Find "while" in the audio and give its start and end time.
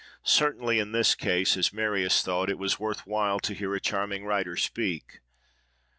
3.05-3.39